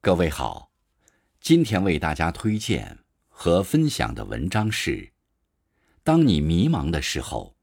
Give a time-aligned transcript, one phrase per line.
[0.00, 0.70] 各位好，
[1.40, 5.10] 今天为大家推荐和分享的文章是：
[6.04, 7.56] 当你迷茫的时候，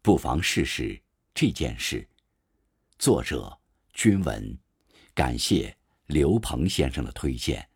[0.00, 1.02] 不妨试试
[1.34, 2.06] 这件事。
[2.96, 3.58] 作者：
[3.92, 4.56] 君文，
[5.14, 5.76] 感谢
[6.06, 7.68] 刘鹏先生的推荐。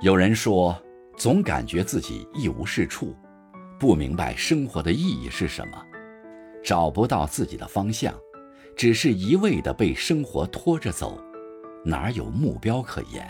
[0.00, 0.80] 有人说，
[1.22, 3.14] 总感觉自己一无是处，
[3.78, 5.80] 不明白生活的意义是什么，
[6.64, 8.12] 找不到自己的方向，
[8.74, 11.22] 只是一味的被生活拖着走，
[11.84, 13.24] 哪有目标可言？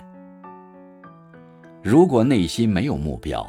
[1.83, 3.47] 如果内心没有目标，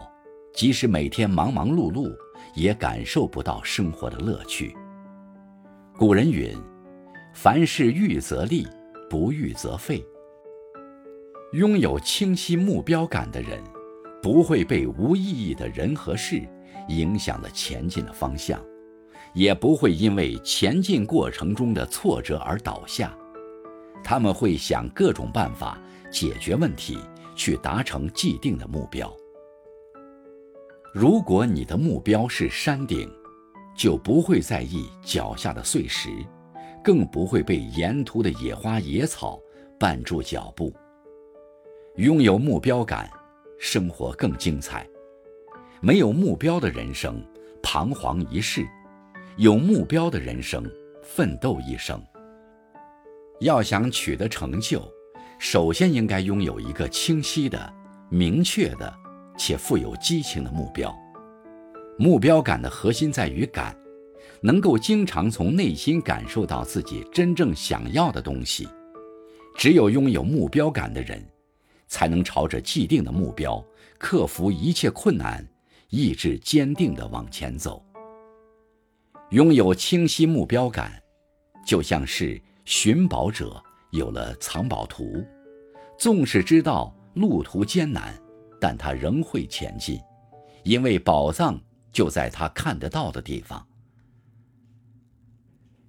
[0.54, 2.14] 即使每天忙忙碌碌，
[2.54, 4.76] 也感受不到生活的乐趣。
[5.98, 6.54] 古人云
[7.34, 8.68] ：“凡事预则立，
[9.10, 10.06] 不预则废。”
[11.56, 13.58] 拥有清晰目标感的人，
[14.24, 16.42] 不会被无意义的人和事
[16.88, 18.60] 影响了前进的方向，
[19.34, 23.14] 也不会因为前进过程中的挫折而倒下。
[24.02, 25.78] 他们会想各种办法
[26.10, 26.98] 解决问题，
[27.36, 29.14] 去达成既定的目标。
[30.94, 33.12] 如果你的目标是山顶，
[33.76, 36.10] 就不会在意脚下的碎石，
[36.82, 39.38] 更不会被沿途的野花野草
[39.78, 40.74] 绊住脚步。
[41.98, 43.10] 拥有目标感，
[43.66, 44.86] 生活更精彩。
[45.80, 47.26] 没有目标的人生，
[47.62, 48.64] 彷徨一世；
[49.38, 50.70] 有目标的人生，
[51.02, 51.98] 奋斗一生。
[53.40, 54.84] 要想取得成就，
[55.40, 57.74] 首先应该拥有一个清晰的、
[58.10, 58.94] 明确的
[59.38, 60.94] 且富有激情的目标。
[61.98, 63.74] 目标感的核心在于感，
[64.42, 68.68] 能够经常从内心感受到自己真正想要的东西。
[69.56, 71.26] 只有拥有目标感的人。
[71.88, 73.64] 才能朝着既定的目标，
[73.98, 75.48] 克服一切困难，
[75.90, 77.84] 意志坚定地往前走。
[79.32, 81.02] 拥有清晰目标感，
[81.66, 85.26] 就像是寻宝者有了藏宝图，
[85.98, 88.14] 纵使知道路途艰难，
[88.60, 90.00] 但他仍会前进，
[90.64, 91.60] 因为宝藏
[91.92, 93.66] 就在他看得到的地方。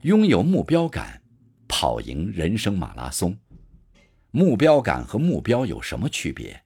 [0.02, 1.22] 拥有目标感，
[1.66, 3.36] 跑赢人生马拉松。
[4.36, 6.64] 目标感和目标有什么区别？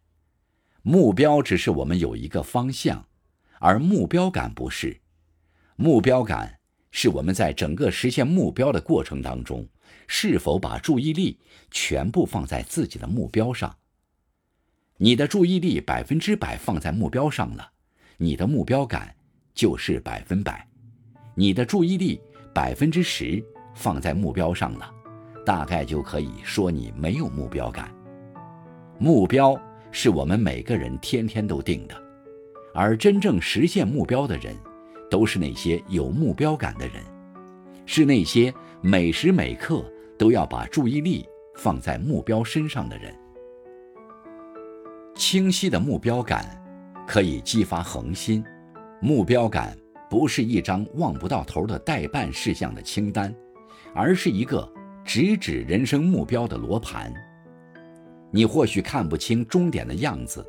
[0.80, 3.04] 目标只是我们有一个方向，
[3.58, 5.02] 而目标感不是。
[5.76, 9.68] 目标感是我们在整个实现目标的过程当中，
[10.06, 11.38] 是否把注意力
[11.70, 13.76] 全部放在自己的目标上。
[14.96, 17.72] 你的注意力百分之百放在目标上了，
[18.16, 19.14] 你的目标感
[19.52, 20.54] 就是百分百；
[21.34, 22.18] 你的注意力
[22.54, 24.94] 百分之十放在目标上了。
[25.48, 27.90] 大概就可以说你没有目标感。
[28.98, 29.58] 目标
[29.90, 31.94] 是我们每个人天天都定的，
[32.74, 34.54] 而真正实现目标的人，
[35.10, 37.02] 都是那些有目标感的人，
[37.86, 39.82] 是那些每时每刻
[40.18, 41.26] 都要把注意力
[41.56, 43.10] 放在目标身上的人。
[45.14, 46.62] 清晰的目标感
[47.06, 48.44] 可以激发恒心。
[49.00, 49.74] 目标感
[50.10, 53.34] 不是一张望不到头的待办事项的清单，
[53.94, 54.70] 而是一个。
[55.08, 57.10] 直指人生目标的罗盘，
[58.30, 60.46] 你或许看不清终点的样子，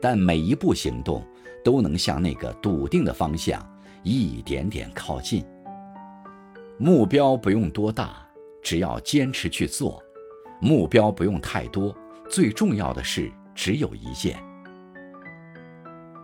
[0.00, 1.26] 但每一步行动
[1.64, 3.60] 都能向那个笃定的方向
[4.04, 5.44] 一点点靠近。
[6.78, 8.24] 目标不用多大，
[8.62, 10.00] 只要坚持去做；
[10.60, 11.92] 目标不用太多，
[12.30, 14.38] 最重要的是只有一件。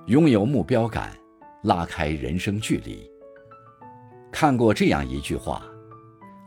[0.06, 1.10] 拥有目标感，
[1.64, 3.10] 拉开人生距离。
[4.30, 5.66] 看过这样一句话。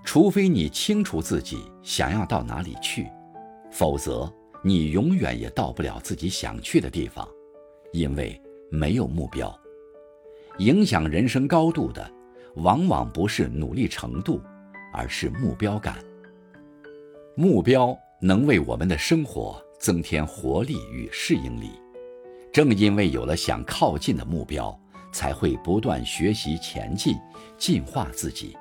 [0.08, 3.12] 除非你清楚自己想要到哪里去，
[3.70, 7.28] 否则你永远也到不了自己想去的地方，
[7.92, 8.42] 因为
[8.72, 9.54] 没有目标。
[10.60, 12.10] 影响人生高度的，
[12.56, 14.42] 往往不是努力程度，
[14.94, 15.98] 而是目标感。
[17.36, 21.72] 目标能为我们的生活增添活力与适应力。
[22.54, 24.74] 正因为有了想靠近的目标，
[25.12, 27.18] 才会不断学习前进，
[27.58, 28.56] 进化自己。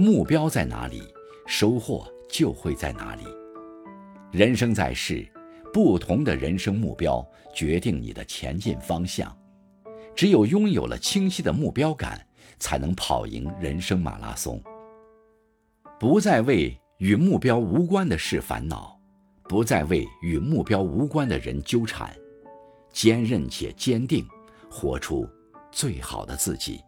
[0.00, 1.02] 目标在哪里，
[1.44, 3.24] 收获就会在哪里。
[4.30, 5.28] 人生在世，
[5.72, 9.36] 不同的人生目标决定你的前进方向。
[10.14, 12.24] 只有拥有了清晰的目标感，
[12.60, 14.62] 才能跑赢人生马拉松。
[15.98, 18.96] 不再为与目标无关的事烦恼，
[19.48, 22.16] 不再为与目标无关的人纠缠，
[22.92, 24.24] 坚韧且坚定，
[24.70, 25.28] 活出
[25.72, 26.80] 最好的自己。